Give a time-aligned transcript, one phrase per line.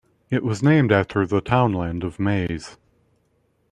[0.31, 2.75] It was named after the townland of Maze.